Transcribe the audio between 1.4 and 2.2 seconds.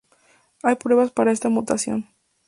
mutación.